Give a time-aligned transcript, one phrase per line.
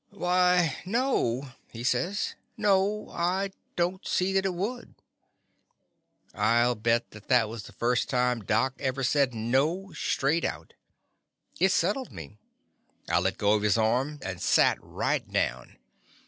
[0.09, 3.11] "Why, no," he says, "no!
[3.11, 4.95] I don't see that it would."
[6.33, 10.73] I '11 bet that thkt was the first time Doc ever said "No" straight out.
[11.59, 12.39] It settled me.
[13.09, 15.77] I let go of his arm and sat right down.